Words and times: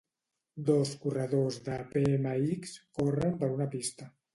Dos 0.69 0.93
corredors 1.03 1.61
de 1.69 1.77
BMX 1.93 2.77
corren 3.03 3.41
per 3.45 3.57
una 3.61 3.75
pista 3.81 4.15